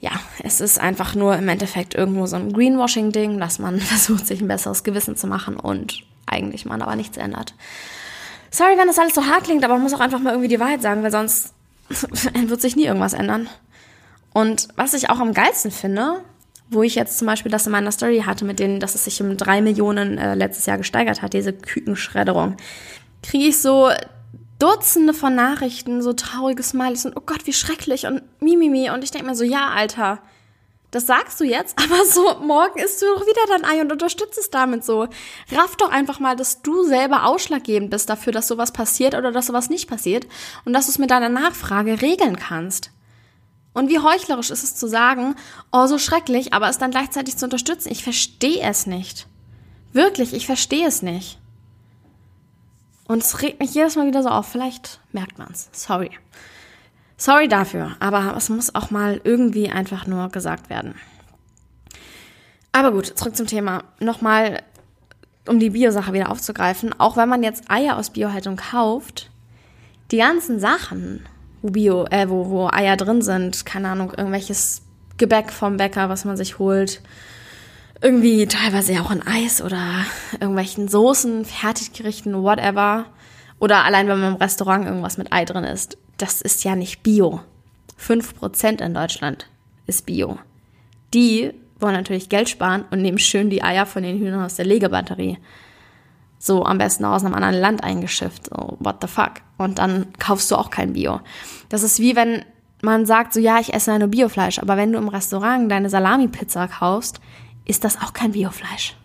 Ja, 0.00 0.12
es 0.42 0.60
ist 0.60 0.80
einfach 0.80 1.14
nur 1.14 1.36
im 1.36 1.48
Endeffekt 1.48 1.94
irgendwo 1.94 2.26
so 2.26 2.36
ein 2.36 2.52
Greenwashing-Ding, 2.52 3.38
dass 3.38 3.58
man 3.58 3.80
versucht, 3.80 4.26
sich 4.26 4.40
ein 4.40 4.48
besseres 4.48 4.84
Gewissen 4.84 5.16
zu 5.16 5.26
machen 5.26 5.56
und 5.56 6.02
eigentlich 6.26 6.64
man 6.64 6.82
aber 6.82 6.96
nichts 6.96 7.16
ändert. 7.16 7.54
Sorry, 8.52 8.76
wenn 8.76 8.86
das 8.86 8.98
alles 8.98 9.14
so 9.14 9.24
hart 9.26 9.44
klingt, 9.44 9.64
aber 9.64 9.74
man 9.74 9.82
muss 9.82 9.94
auch 9.94 10.00
einfach 10.00 10.20
mal 10.20 10.30
irgendwie 10.30 10.48
die 10.48 10.60
Wahrheit 10.60 10.82
sagen, 10.82 11.02
weil 11.02 11.10
sonst 11.10 11.54
wird 12.34 12.60
sich 12.60 12.76
nie 12.76 12.84
irgendwas 12.84 13.14
ändern. 13.14 13.48
Und 14.34 14.68
was 14.76 14.94
ich 14.94 15.10
auch 15.10 15.18
am 15.18 15.32
geilsten 15.32 15.70
finde, 15.70 16.20
wo 16.70 16.82
ich 16.82 16.94
jetzt 16.94 17.18
zum 17.18 17.26
Beispiel 17.26 17.50
das 17.50 17.66
in 17.66 17.72
meiner 17.72 17.92
Story 17.92 18.22
hatte, 18.24 18.44
mit 18.44 18.58
denen, 18.58 18.78
dass 18.78 18.94
es 18.94 19.04
sich 19.04 19.20
um 19.22 19.36
drei 19.36 19.60
Millionen 19.62 20.18
äh, 20.18 20.34
letztes 20.34 20.66
Jahr 20.66 20.78
gesteigert 20.78 21.22
hat, 21.22 21.32
diese 21.32 21.52
Kükenschredderung, 21.52 22.56
kriege 23.22 23.46
ich 23.46 23.60
so 23.60 23.90
Dutzende 24.58 25.12
von 25.12 25.34
Nachrichten, 25.34 26.02
so 26.02 26.12
traurige 26.12 26.62
Smileys 26.62 27.04
und 27.04 27.16
oh 27.16 27.22
Gott, 27.24 27.46
wie 27.46 27.52
schrecklich 27.52 28.06
und 28.06 28.22
mimimi. 28.40 28.90
Und 28.90 29.02
ich 29.02 29.10
denke 29.10 29.26
mir 29.26 29.34
so, 29.34 29.44
ja, 29.44 29.70
Alter, 29.70 30.20
das 30.92 31.06
sagst 31.06 31.40
du 31.40 31.44
jetzt, 31.44 31.76
aber 31.82 32.04
so 32.04 32.38
morgen 32.40 32.78
isst 32.78 33.02
du 33.02 33.06
doch 33.06 33.22
wieder 33.22 33.42
dein 33.48 33.64
Ei 33.64 33.80
und 33.80 33.90
unterstützt 33.90 34.38
es 34.38 34.50
damit 34.50 34.84
so. 34.84 35.08
Raff 35.50 35.76
doch 35.76 35.90
einfach 35.90 36.20
mal, 36.20 36.36
dass 36.36 36.62
du 36.62 36.84
selber 36.84 37.26
ausschlaggebend 37.26 37.90
bist 37.90 38.08
dafür, 38.08 38.32
dass 38.32 38.46
sowas 38.46 38.72
passiert 38.72 39.14
oder 39.14 39.32
dass 39.32 39.46
sowas 39.46 39.68
nicht 39.68 39.88
passiert 39.88 40.28
und 40.64 40.72
dass 40.72 40.86
du 40.86 40.92
es 40.92 40.98
mit 40.98 41.10
deiner 41.10 41.28
Nachfrage 41.28 42.00
regeln 42.00 42.36
kannst. 42.36 42.92
Und 43.74 43.88
wie 43.88 43.98
heuchlerisch 43.98 44.50
ist 44.50 44.62
es 44.62 44.76
zu 44.76 44.86
sagen, 44.86 45.34
oh, 45.72 45.86
so 45.86 45.98
schrecklich, 45.98 46.52
aber 46.52 46.68
es 46.68 46.78
dann 46.78 46.90
gleichzeitig 46.90 47.38
zu 47.38 47.46
unterstützen. 47.46 47.90
Ich 47.90 48.04
verstehe 48.04 48.62
es 48.62 48.86
nicht. 48.86 49.26
Wirklich, 49.94 50.34
ich 50.34 50.44
verstehe 50.44 50.86
es 50.86 51.00
nicht. 51.00 51.38
Und 53.08 53.22
es 53.22 53.40
regt 53.40 53.60
mich 53.60 53.74
jedes 53.74 53.96
Mal 53.96 54.06
wieder 54.06 54.22
so 54.22 54.28
auf. 54.28 54.46
Vielleicht 54.46 55.00
merkt 55.12 55.38
man 55.38 55.48
es. 55.50 55.68
Sorry. 55.72 56.10
Sorry 57.22 57.46
dafür, 57.46 57.92
aber 58.00 58.34
es 58.36 58.48
muss 58.48 58.74
auch 58.74 58.90
mal 58.90 59.20
irgendwie 59.22 59.70
einfach 59.70 60.08
nur 60.08 60.28
gesagt 60.30 60.68
werden. 60.68 60.96
Aber 62.72 62.90
gut, 62.90 63.16
zurück 63.16 63.36
zum 63.36 63.46
Thema. 63.46 63.84
Nochmal, 64.00 64.60
um 65.46 65.60
die 65.60 65.70
Bio-Sache 65.70 66.12
wieder 66.12 66.32
aufzugreifen. 66.32 66.92
Auch 66.98 67.16
wenn 67.16 67.28
man 67.28 67.44
jetzt 67.44 67.70
Eier 67.70 67.96
aus 67.96 68.10
Biohaltung 68.10 68.56
kauft, 68.56 69.30
die 70.10 70.16
ganzen 70.16 70.58
Sachen, 70.58 71.24
wo 71.62 71.70
Bio, 71.70 72.06
äh, 72.06 72.28
wo, 72.28 72.50
wo 72.50 72.66
Eier 72.66 72.96
drin 72.96 73.22
sind, 73.22 73.64
keine 73.64 73.90
Ahnung, 73.90 74.10
irgendwelches 74.10 74.82
Gebäck 75.16 75.52
vom 75.52 75.76
Bäcker, 75.76 76.08
was 76.08 76.24
man 76.24 76.36
sich 76.36 76.58
holt. 76.58 77.02
Irgendwie 78.00 78.48
teilweise 78.48 79.00
auch 79.00 79.12
ein 79.12 79.24
Eis 79.24 79.62
oder 79.62 80.04
irgendwelchen 80.32 80.88
Soßen, 80.88 81.44
Fertiggerichten, 81.44 82.42
whatever. 82.42 83.04
Oder 83.62 83.84
allein, 83.84 84.08
wenn 84.08 84.18
man 84.18 84.32
im 84.32 84.40
Restaurant 84.40 84.86
irgendwas 84.86 85.18
mit 85.18 85.32
Ei 85.32 85.44
drin 85.44 85.62
ist. 85.62 85.96
Das 86.18 86.42
ist 86.42 86.64
ja 86.64 86.74
nicht 86.74 87.04
Bio. 87.04 87.42
5% 88.00 88.82
in 88.82 88.92
Deutschland 88.92 89.46
ist 89.86 90.04
Bio. 90.04 90.38
Die 91.14 91.52
wollen 91.78 91.94
natürlich 91.94 92.28
Geld 92.28 92.48
sparen 92.48 92.84
und 92.90 93.02
nehmen 93.02 93.20
schön 93.20 93.50
die 93.50 93.62
Eier 93.62 93.86
von 93.86 94.02
den 94.02 94.18
Hühnern 94.18 94.44
aus 94.44 94.56
der 94.56 94.64
Legebatterie 94.64 95.38
so 96.40 96.64
am 96.64 96.78
besten 96.78 97.04
aus 97.04 97.24
einem 97.24 97.34
anderen 97.34 97.54
Land 97.54 97.84
eingeschifft. 97.84 98.48
So, 98.48 98.76
what 98.80 98.96
the 99.00 99.06
fuck? 99.06 99.34
Und 99.58 99.78
dann 99.78 100.12
kaufst 100.18 100.50
du 100.50 100.56
auch 100.56 100.70
kein 100.70 100.94
Bio. 100.94 101.20
Das 101.68 101.84
ist 101.84 102.00
wie 102.00 102.16
wenn 102.16 102.44
man 102.82 103.06
sagt, 103.06 103.32
so 103.32 103.38
ja, 103.38 103.60
ich 103.60 103.72
esse 103.72 103.96
nur 103.96 104.08
Biofleisch, 104.08 104.58
aber 104.58 104.76
wenn 104.76 104.90
du 104.90 104.98
im 104.98 105.06
Restaurant 105.06 105.70
deine 105.70 105.88
Salami-Pizza 105.88 106.66
kaufst, 106.66 107.20
ist 107.64 107.84
das 107.84 108.02
auch 108.02 108.12
kein 108.12 108.32
Biofleisch. 108.32 108.96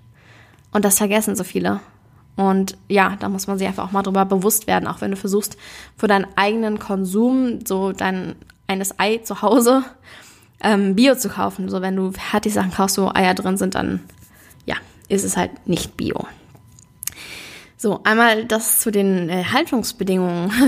Und 0.72 0.84
das 0.84 0.98
vergessen 0.98 1.36
so 1.36 1.44
viele. 1.44 1.80
Und 2.38 2.78
ja, 2.88 3.18
da 3.20 3.30
muss 3.30 3.48
man 3.48 3.58
sich 3.58 3.68
einfach 3.68 3.86
auch 3.86 3.92
mal 3.92 4.04
drüber 4.04 4.24
bewusst 4.24 4.68
werden, 4.68 4.88
auch 4.88 5.02
wenn 5.02 5.12
du 5.12 5.18
versuchst, 5.18 5.58
für 5.98 6.08
deinen 6.08 6.28
eigenen 6.36 6.80
Konsum, 6.80 7.66
so 7.66 7.92
dein 7.92 8.36
eines 8.68 9.00
Ei 9.00 9.18
zu 9.18 9.42
Hause, 9.42 9.84
ähm, 10.62 10.96
Bio 10.96 11.16
zu 11.16 11.30
kaufen. 11.30 11.68
So, 11.70 11.82
wenn 11.82 11.96
du 11.96 12.12
fertig 12.12 12.54
Sachen 12.54 12.72
kaufst, 12.72 12.98
wo 12.98 13.10
Eier 13.14 13.34
drin 13.34 13.58
sind, 13.58 13.76
dann 13.76 14.02
ja, 14.66 14.76
ist 15.10 15.24
es 15.24 15.36
halt 15.36 15.68
nicht 15.68 15.98
Bio. 15.98 16.28
So, 17.76 18.02
einmal 18.04 18.46
das 18.46 18.80
zu 18.80 18.92
den 18.92 19.30
äh, 19.30 19.44
Haltungsbedingungen. 19.46 20.52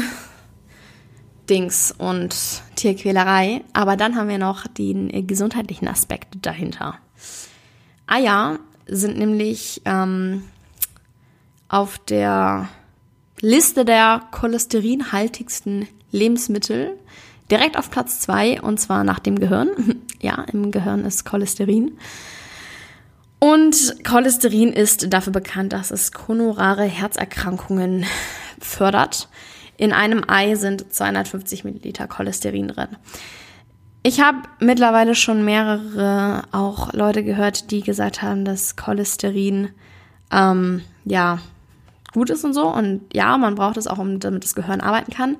Dings 1.49 1.91
und 1.97 2.35
Tierquälerei. 2.75 3.63
Aber 3.73 3.97
dann 3.97 4.15
haben 4.15 4.29
wir 4.29 4.37
noch 4.37 4.67
den 4.67 5.11
äh, 5.11 5.23
gesundheitlichen 5.23 5.87
Aspekt 5.87 6.45
dahinter. 6.45 6.99
Eier 8.05 8.59
sind 8.87 9.17
nämlich 9.17 9.81
ähm, 9.85 10.43
auf 11.69 11.99
der 11.99 12.67
Liste 13.39 13.85
der 13.85 14.23
cholesterinhaltigsten 14.31 15.87
Lebensmittel 16.11 16.97
direkt 17.49 17.77
auf 17.77 17.89
Platz 17.89 18.19
zwei 18.19 18.61
und 18.61 18.79
zwar 18.79 19.03
nach 19.03 19.19
dem 19.19 19.39
Gehirn. 19.39 19.69
ja, 20.21 20.43
im 20.51 20.71
Gehirn 20.71 21.05
ist 21.05 21.25
Cholesterin. 21.25 21.97
Und 23.39 24.03
Cholesterin 24.05 24.73
ist 24.73 25.13
dafür 25.13 25.31
bekannt, 25.31 25.71
dass 25.71 25.91
es 25.91 26.11
koronare 26.11 26.83
Herzerkrankungen 26.83 28.05
fördert. 28.59 29.29
In 29.77 29.93
einem 29.93 30.23
Ei 30.27 30.55
sind 30.55 30.93
250 30.93 31.63
Milliliter 31.63 32.07
Cholesterin 32.07 32.67
drin. 32.67 32.89
Ich 34.03 34.19
habe 34.19 34.39
mittlerweile 34.59 35.15
schon 35.15 35.45
mehrere 35.45 36.43
auch 36.51 36.93
Leute 36.93 37.23
gehört, 37.23 37.71
die 37.71 37.81
gesagt 37.81 38.21
haben, 38.21 38.43
dass 38.43 38.75
Cholesterin 38.75 39.69
ähm, 40.31 40.81
ja 41.05 41.39
gut 42.13 42.29
ist 42.29 42.43
und 42.43 42.53
so. 42.53 42.67
Und 42.67 43.01
ja, 43.13 43.37
man 43.37 43.55
braucht 43.55 43.77
es 43.77 43.87
auch, 43.87 43.97
um, 43.97 44.19
damit 44.19 44.43
das 44.43 44.55
Gehirn 44.55 44.81
arbeiten 44.81 45.13
kann. 45.13 45.37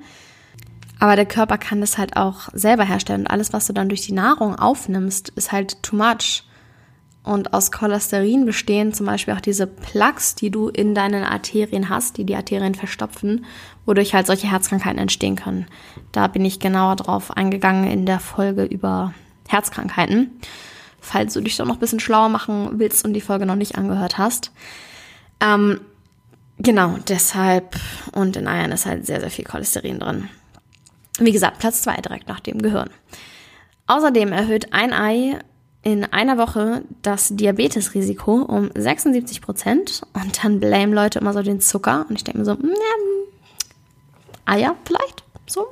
Aber 0.98 1.16
der 1.16 1.26
Körper 1.26 1.56
kann 1.56 1.80
das 1.80 1.96
halt 1.96 2.16
auch 2.16 2.50
selber 2.52 2.84
herstellen. 2.84 3.22
Und 3.22 3.26
alles, 3.28 3.52
was 3.52 3.66
du 3.66 3.72
dann 3.72 3.88
durch 3.88 4.02
die 4.02 4.12
Nahrung 4.12 4.54
aufnimmst, 4.56 5.30
ist 5.30 5.50
halt 5.50 5.82
too 5.82 5.96
much. 5.96 6.44
Und 7.22 7.52
aus 7.52 7.70
Cholesterin 7.70 8.46
bestehen 8.46 8.94
zum 8.94 9.06
Beispiel 9.06 9.34
auch 9.34 9.40
diese 9.40 9.66
Plaques, 9.66 10.34
die 10.34 10.50
du 10.50 10.68
in 10.68 10.94
deinen 10.94 11.22
Arterien 11.22 11.88
hast, 11.88 12.16
die 12.16 12.24
die 12.24 12.34
Arterien 12.34 12.74
verstopfen, 12.74 13.44
wodurch 13.84 14.14
halt 14.14 14.26
solche 14.26 14.50
Herzkrankheiten 14.50 14.98
entstehen 14.98 15.36
können. 15.36 15.66
Da 16.12 16.28
bin 16.28 16.44
ich 16.44 16.60
genauer 16.60 16.96
drauf 16.96 17.36
eingegangen 17.36 17.90
in 17.90 18.06
der 18.06 18.20
Folge 18.20 18.64
über 18.64 19.12
Herzkrankheiten. 19.48 20.30
Falls 21.00 21.34
du 21.34 21.40
dich 21.40 21.56
doch 21.56 21.66
noch 21.66 21.74
ein 21.74 21.80
bisschen 21.80 22.00
schlauer 22.00 22.28
machen 22.28 22.70
willst 22.74 23.04
und 23.04 23.14
die 23.14 23.20
Folge 23.20 23.46
noch 23.46 23.56
nicht 23.56 23.76
angehört 23.76 24.18
hast. 24.18 24.52
Ähm, 25.40 25.80
genau, 26.60 26.96
deshalb, 27.08 27.76
und 28.12 28.36
in 28.36 28.46
Eiern 28.46 28.72
ist 28.72 28.86
halt 28.86 29.06
sehr, 29.06 29.20
sehr 29.20 29.30
viel 29.30 29.44
Cholesterin 29.44 29.98
drin. 29.98 30.28
Wie 31.18 31.32
gesagt, 31.32 31.58
Platz 31.58 31.82
zwei 31.82 31.96
direkt 31.96 32.28
nach 32.28 32.40
dem 32.40 32.62
Gehirn. 32.62 32.90
Außerdem 33.86 34.32
erhöht 34.32 34.72
ein 34.72 34.92
Ei 34.92 35.38
in 35.82 36.04
einer 36.04 36.38
Woche 36.38 36.82
das 37.02 37.28
Diabetesrisiko 37.30 38.42
um 38.42 38.70
76 38.74 39.40
Prozent 39.40 40.02
und 40.12 40.44
dann 40.44 40.60
blame 40.60 40.94
Leute 40.94 41.18
immer 41.18 41.32
so 41.32 41.42
den 41.42 41.60
Zucker 41.60 42.06
und 42.08 42.16
ich 42.16 42.24
denke 42.24 42.38
mir 42.38 42.44
so, 42.44 42.52
ja, 42.52 42.96
Eier 44.44 44.76
vielleicht, 44.84 45.24
so. 45.46 45.68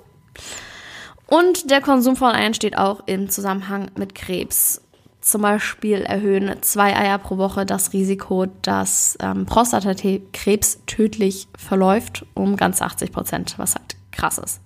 Und 1.26 1.70
der 1.70 1.82
Konsum 1.82 2.16
von 2.16 2.34
Eiern 2.34 2.54
steht 2.54 2.78
auch 2.78 3.02
im 3.06 3.28
Zusammenhang 3.28 3.90
mit 3.96 4.14
Krebs. 4.14 4.82
Zum 5.20 5.42
Beispiel 5.42 6.02
erhöhen 6.02 6.62
zwei 6.62 6.96
Eier 6.96 7.18
pro 7.18 7.38
Woche 7.38 7.66
das 7.66 7.92
Risiko, 7.92 8.46
dass 8.62 9.18
ähm, 9.20 9.46
Prostatakrebs 9.46 10.80
tödlich 10.86 11.48
verläuft, 11.56 12.24
um 12.34 12.56
ganz 12.56 12.80
80 12.80 13.12
Prozent, 13.12 13.54
was 13.58 13.74
halt 13.74 13.96
krass 14.12 14.38
ist. 14.38 14.60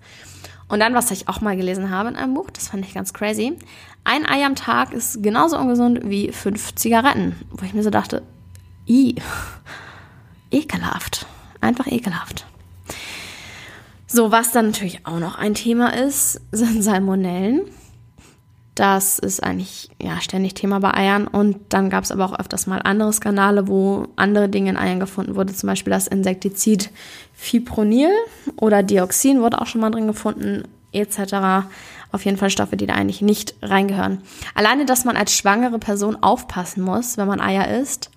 Und 0.68 0.80
dann, 0.80 0.94
was 0.94 1.10
ich 1.10 1.28
auch 1.28 1.40
mal 1.40 1.56
gelesen 1.56 1.90
habe 1.90 2.08
in 2.08 2.16
einem 2.16 2.34
Buch, 2.34 2.50
das 2.50 2.68
fand 2.68 2.86
ich 2.86 2.94
ganz 2.94 3.12
crazy. 3.12 3.58
Ein 4.04 4.26
Ei 4.26 4.44
am 4.44 4.54
Tag 4.54 4.92
ist 4.92 5.22
genauso 5.22 5.58
ungesund 5.58 6.00
wie 6.04 6.32
fünf 6.32 6.74
Zigaretten. 6.74 7.36
Wo 7.50 7.64
ich 7.64 7.74
mir 7.74 7.82
so 7.82 7.90
dachte, 7.90 8.22
i, 8.88 9.16
ekelhaft. 10.50 11.26
Einfach 11.60 11.86
ekelhaft. 11.86 12.46
So, 14.06 14.30
was 14.30 14.52
dann 14.52 14.66
natürlich 14.66 15.06
auch 15.06 15.18
noch 15.18 15.36
ein 15.36 15.54
Thema 15.54 15.94
ist, 15.94 16.40
sind 16.52 16.82
Salmonellen. 16.82 17.62
Das 18.74 19.18
ist 19.18 19.42
eigentlich 19.42 19.90
ja 20.00 20.20
ständig 20.20 20.54
Thema 20.54 20.80
bei 20.80 20.94
Eiern. 20.94 21.26
Und 21.26 21.58
dann 21.68 21.90
gab 21.90 22.04
es 22.04 22.12
aber 22.12 22.24
auch 22.24 22.38
öfters 22.38 22.66
mal 22.66 22.80
andere 22.82 23.12
Skandale, 23.12 23.68
wo 23.68 24.08
andere 24.16 24.48
Dinge 24.48 24.70
in 24.70 24.76
Eiern 24.76 25.00
gefunden 25.00 25.36
wurden. 25.36 25.54
Zum 25.54 25.66
Beispiel 25.66 25.92
das 25.92 26.06
Insektizid 26.06 26.90
Fipronil 27.34 28.10
oder 28.56 28.82
Dioxin 28.82 29.42
wurde 29.42 29.60
auch 29.60 29.66
schon 29.66 29.82
mal 29.82 29.90
drin 29.90 30.06
gefunden, 30.06 30.62
etc. 30.92 31.66
Auf 32.12 32.24
jeden 32.24 32.38
Fall 32.38 32.50
Stoffe, 32.50 32.76
die 32.76 32.86
da 32.86 32.94
eigentlich 32.94 33.20
nicht 33.20 33.54
reingehören. 33.60 34.22
Alleine, 34.54 34.86
dass 34.86 35.04
man 35.04 35.16
als 35.16 35.34
schwangere 35.34 35.78
Person 35.78 36.16
aufpassen 36.22 36.82
muss, 36.82 37.18
wenn 37.18 37.28
man 37.28 37.40
Eier 37.40 37.78
isst, 37.80 38.10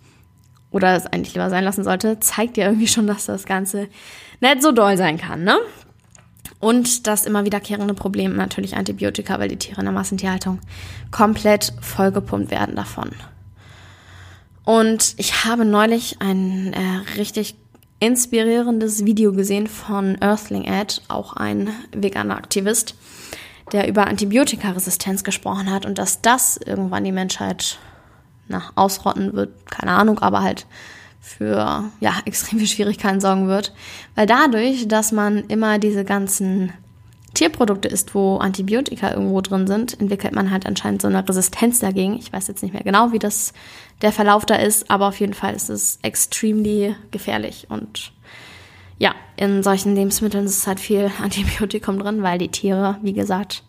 oder 0.76 0.94
es 0.96 1.06
eigentlich 1.06 1.34
lieber 1.34 1.50
sein 1.50 1.64
lassen 1.64 1.86
sollte, 1.86 2.20
zeigt 2.20 2.58
ja 2.58 2.66
irgendwie 2.66 2.88
schon, 2.88 3.08
dass 3.08 3.26
das 3.26 3.46
Ganze 3.46 3.88
nicht 4.42 4.62
so 4.62 4.74
doll 4.74 4.98
sein 4.98 5.18
kann, 5.18 5.46
ne? 5.46 5.58
Und 6.66 7.06
das 7.06 7.28
immer 7.28 7.46
wiederkehrende 7.46 7.94
Problem 7.94 8.36
natürlich 8.36 8.76
Antibiotika, 8.76 9.38
weil 9.38 9.50
die 9.50 9.58
Tiere 9.58 9.82
in 9.82 9.86
der 9.86 9.94
Massentierhaltung 9.94 10.62
komplett 11.12 11.72
vollgepumpt 11.80 12.50
werden 12.50 12.76
davon. 12.76 13.12
Und 14.64 15.14
ich 15.18 15.46
habe 15.46 15.64
neulich 15.64 16.22
ein 16.22 16.74
äh, 16.74 17.18
richtig 17.18 17.54
inspirierendes 18.00 19.06
Video 19.06 19.32
gesehen 19.32 19.68
von 19.68 20.20
Earthling 20.20 20.64
Ed, 20.64 21.04
auch 21.08 21.34
ein 21.34 21.70
veganer 21.96 22.36
Aktivist, 22.36 22.96
der 23.72 23.88
über 23.88 24.08
Antibiotikaresistenz 24.08 25.24
gesprochen 25.24 25.70
hat 25.70 25.86
und 25.86 26.00
dass 26.00 26.24
das 26.24 26.58
irgendwann 26.58 27.04
die 27.04 27.12
Menschheit 27.12 27.78
na, 28.48 28.64
ausrotten 28.74 29.34
wird, 29.34 29.70
keine 29.70 29.92
Ahnung, 29.92 30.18
aber 30.18 30.42
halt 30.42 30.66
für 31.26 31.90
ja, 32.00 32.14
extreme 32.26 32.68
Schwierigkeiten 32.68 33.20
sorgen 33.20 33.48
wird. 33.48 33.74
Weil 34.16 34.28
dadurch, 34.28 34.88
dass 34.88 35.12
man 35.12 35.46
immer 35.48 35.80
diese 35.80 36.06
ganzen 36.06 36.72
Tierprodukte 37.34 37.90
isst, 37.90 38.16
wo 38.16 38.38
Antibiotika 38.38 39.12
irgendwo 39.12 39.42
drin 39.42 39.68
sind, 39.68 40.00
entwickelt 40.00 40.34
man 40.34 40.52
halt 40.52 40.66
anscheinend 40.66 41.02
so 41.02 41.10
eine 41.10 41.28
Resistenz 41.28 41.80
dagegen. 41.80 42.18
Ich 42.18 42.32
weiß 42.32 42.48
jetzt 42.48 42.64
nicht 42.64 42.74
mehr 42.74 42.84
genau, 42.84 43.12
wie 43.12 43.20
das 43.20 43.54
der 44.02 44.12
Verlauf 44.12 44.46
da 44.46 44.56
ist, 44.56 44.90
aber 44.90 45.08
auf 45.08 45.20
jeden 45.20 45.34
Fall 45.34 45.54
ist 45.54 45.70
es 45.70 46.00
extremely 46.02 46.96
gefährlich 47.12 47.68
und 47.70 48.14
ja, 48.98 49.14
in 49.36 49.62
solchen 49.64 49.94
Lebensmitteln 49.96 50.46
ist 50.46 50.68
halt 50.68 50.80
viel 50.80 51.12
Antibiotikum 51.22 52.00
drin, 52.00 52.24
weil 52.24 52.38
die 52.38 52.50
Tiere, 52.50 52.98
wie 53.02 53.14
gesagt, 53.14 53.64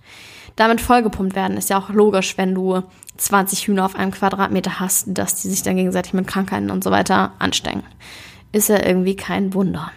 damit 0.56 0.80
vollgepumpt 0.80 1.36
werden. 1.36 1.56
Ist 1.56 1.70
ja 1.70 1.78
auch 1.78 1.90
logisch, 1.90 2.36
wenn 2.38 2.54
du 2.54 2.82
20 3.16 3.66
Hühner 3.68 3.84
auf 3.84 3.94
einem 3.94 4.10
Quadratmeter 4.10 4.80
hast, 4.80 5.06
dass 5.08 5.40
die 5.40 5.48
sich 5.48 5.62
dann 5.62 5.76
gegenseitig 5.76 6.14
mit 6.14 6.26
Krankheiten 6.26 6.70
und 6.70 6.82
so 6.82 6.90
weiter 6.90 7.32
anstecken. 7.38 7.82
Ist 8.52 8.68
ja 8.68 8.84
irgendwie 8.84 9.16
kein 9.16 9.54
Wunder. 9.54 9.90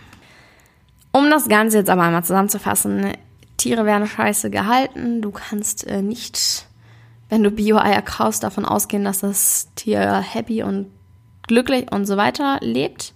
Um 1.11 1.29
das 1.29 1.47
Ganze 1.49 1.77
jetzt 1.77 1.89
aber 1.89 2.03
einmal 2.03 2.23
zusammenzufassen, 2.23 3.13
Tiere 3.57 3.85
werden 3.85 4.07
scheiße 4.07 4.49
gehalten. 4.49 5.21
Du 5.21 5.31
kannst 5.31 5.85
äh, 5.87 6.01
nicht, 6.01 6.65
wenn 7.29 7.43
du 7.43 7.51
Bio-Eier 7.51 8.01
kaufst, 8.01 8.43
davon 8.43 8.65
ausgehen, 8.65 9.03
dass 9.03 9.19
das 9.19 9.69
Tier 9.75 10.19
happy 10.19 10.63
und 10.63 10.87
glücklich 11.47 11.91
und 11.91 12.05
so 12.05 12.15
weiter 12.15 12.59
lebt. 12.61 13.13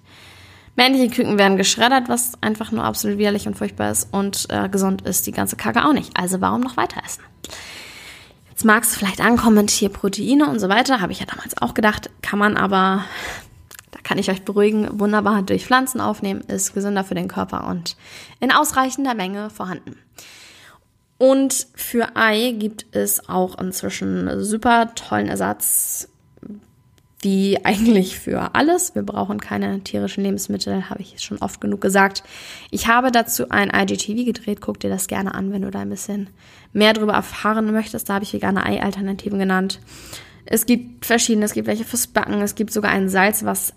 Männliche 0.75 1.09
Küken 1.09 1.37
werden 1.37 1.57
geschreddert, 1.57 2.09
was 2.09 2.33
einfach 2.41 2.71
nur 2.71 2.83
absolut 2.83 3.17
widerlich 3.17 3.47
und 3.47 3.55
furchtbar 3.55 3.91
ist. 3.91 4.11
Und 4.11 4.47
äh, 4.49 4.69
gesund 4.69 5.03
ist 5.03 5.27
die 5.27 5.31
ganze 5.31 5.55
Kacke 5.55 5.85
auch 5.85 5.93
nicht. 5.93 6.17
Also 6.17 6.41
warum 6.41 6.61
noch 6.61 6.77
weiter 6.77 7.01
essen? 7.05 7.23
Jetzt 8.49 8.65
mag 8.65 8.83
es 8.83 8.95
vielleicht 8.95 9.21
ankommen, 9.21 9.67
Tierproteine 9.67 10.49
und 10.49 10.59
so 10.59 10.69
weiter. 10.69 10.99
Habe 10.99 11.11
ich 11.11 11.19
ja 11.19 11.25
damals 11.27 11.59
auch 11.61 11.73
gedacht. 11.73 12.09
Kann 12.21 12.39
man 12.39 12.57
aber, 12.57 13.03
da 13.91 13.99
kann 14.03 14.17
ich 14.17 14.31
euch 14.31 14.43
beruhigen, 14.43 14.99
wunderbar 14.99 15.43
durch 15.43 15.65
Pflanzen 15.65 16.01
aufnehmen. 16.01 16.41
Ist 16.41 16.73
gesünder 16.73 17.03
für 17.03 17.15
den 17.15 17.27
Körper 17.27 17.67
und 17.67 17.95
in 18.39 18.51
ausreichender 18.51 19.13
Menge 19.13 19.51
vorhanden. 19.51 19.97
Und 21.19 21.67
für 21.75 22.15
Ei 22.15 22.55
gibt 22.57 22.85
es 22.95 23.29
auch 23.29 23.59
inzwischen 23.59 24.43
super 24.43 24.93
tollen 24.95 25.27
Ersatz 25.27 26.09
wie 27.23 27.63
eigentlich 27.63 28.19
für 28.19 28.55
alles. 28.55 28.95
Wir 28.95 29.03
brauchen 29.03 29.39
keine 29.39 29.81
tierischen 29.81 30.23
Lebensmittel, 30.23 30.89
habe 30.89 31.01
ich 31.01 31.21
schon 31.21 31.39
oft 31.39 31.61
genug 31.61 31.81
gesagt. 31.81 32.23
Ich 32.71 32.87
habe 32.87 33.11
dazu 33.11 33.49
ein 33.49 33.71
IGTV 33.73 34.25
gedreht, 34.25 34.61
guck 34.61 34.79
dir 34.79 34.89
das 34.89 35.07
gerne 35.07 35.33
an, 35.33 35.51
wenn 35.51 35.61
du 35.61 35.71
da 35.71 35.79
ein 35.79 35.89
bisschen 35.89 36.29
mehr 36.73 36.93
darüber 36.93 37.13
erfahren 37.13 37.71
möchtest. 37.71 38.09
Da 38.09 38.15
habe 38.15 38.23
ich 38.23 38.33
vegane 38.33 38.65
Ei-Alternativen 38.65 39.39
genannt. 39.39 39.79
Es 40.45 40.65
gibt 40.65 41.05
verschiedene, 41.05 41.45
es 41.45 41.53
gibt 41.53 41.67
welche 41.67 41.85
fürs 41.85 42.07
Backen, 42.07 42.41
es 42.41 42.55
gibt 42.55 42.73
sogar 42.73 42.91
ein 42.91 43.09
Salz, 43.09 43.45
was 43.45 43.73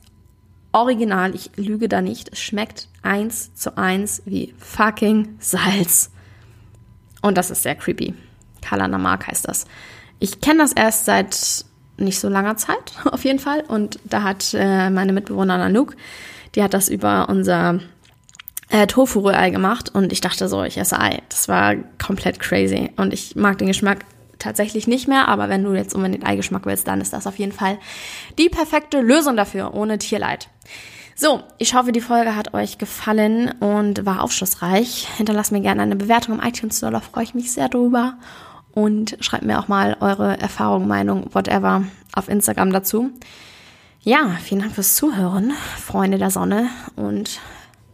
original, 0.73 1.35
ich 1.35 1.51
lüge 1.57 1.89
da 1.89 2.03
nicht, 2.03 2.31
es 2.33 2.41
schmeckt 2.41 2.89
eins 3.03 3.55
zu 3.55 3.79
eins 3.79 4.23
wie 4.25 4.55
fucking 4.59 5.37
Salz. 5.39 6.11
Und 7.23 7.39
das 7.39 7.51
ist 7.51 7.63
sehr 7.63 7.77
creepy. 7.77 8.15
Kalana 8.63 8.99
Mark 8.99 9.27
heißt 9.27 9.49
das. 9.49 9.67
Ich 10.19 10.41
kenne 10.41 10.61
das 10.61 10.73
erst 10.73 11.05
seit 11.05 11.66
nicht 11.99 12.21
so 12.21 12.29
langer 12.29 12.57
Zeit, 12.57 12.93
auf 13.11 13.25
jeden 13.25 13.39
Fall. 13.39 13.65
Und 13.67 13.99
da 14.05 14.23
hat 14.23 14.55
äh, 14.55 14.91
meine 14.91 15.13
Mitbewohnerin 15.13 15.61
Anouk, 15.61 15.97
die 16.55 16.63
hat 16.63 16.75
das 16.75 16.89
über 16.89 17.29
unser 17.29 17.81
äh, 18.71 18.87
Tofu-Rührei 18.87 19.51
gemacht 19.51 19.95
und 19.95 20.13
ich 20.13 20.21
dachte 20.21 20.49
so, 20.49 20.65
ich 20.65 20.79
esse 20.79 20.99
Ei. 20.99 21.23
Das 21.29 21.49
war 21.49 21.75
komplett 22.05 22.41
crazy. 22.41 22.91
Und 22.97 23.13
ich 23.13 23.37
mag 23.37 23.59
den 23.59 23.69
Geschmack 23.69 24.05
tatsächlich 24.39 24.87
nicht 24.87 25.09
mehr, 25.09 25.29
aber 25.29 25.49
wenn 25.49 25.65
du 25.65 25.73
jetzt 25.73 25.95
unbedingt 25.95 26.27
Eigeschmack 26.27 26.67
willst, 26.67 26.87
dann 26.87 27.01
ist 27.01 27.13
das 27.13 27.27
auf 27.27 27.39
jeden 27.39 27.53
Fall 27.53 27.79
die 28.39 28.49
perfekte 28.49 29.01
Lösung 29.01 29.37
dafür, 29.37 29.75
ohne 29.75 29.99
Tierleid. 29.99 30.49
So, 31.15 31.43
ich 31.57 31.75
hoffe, 31.75 31.93
die 31.93 32.03
Folge 32.03 32.37
hat 32.37 32.53
euch 32.53 32.77
gefallen 32.77 33.51
und 33.61 34.05
war 34.05 34.23
aufschlussreich. 34.23 35.09
Hinterlasst 35.17 35.53
mir 35.53 35.63
gerne 35.63 35.81
eine 35.81 35.97
Bewertung 35.97 36.39
im 36.39 36.47
iTunes 36.47 36.77
Store, 36.79 36.93
da 36.93 37.01
freue 37.01 37.25
ich 37.25 37.35
mich 37.35 37.53
sehr 37.53 37.71
drüber 37.71 38.19
und 38.77 39.17
schreibt 39.21 39.45
mir 39.45 39.59
auch 39.59 39.69
mal 39.69 39.97
eure 40.01 40.39
Erfahrung, 40.39 40.87
Meinung, 40.87 41.31
whatever 41.33 41.85
auf 42.13 42.29
Instagram 42.29 42.73
dazu. 42.73 43.11
Ja, 44.03 44.37
vielen 44.43 44.61
Dank 44.61 44.75
fürs 44.75 44.95
Zuhören, 44.95 45.53
Freunde 45.83 46.19
der 46.19 46.31
Sonne 46.31 46.69
und 46.95 47.41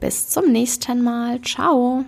bis 0.01 0.29
zum 0.29 0.51
nächsten 0.51 1.03
Mal. 1.03 1.41
Ciao. 1.43 2.05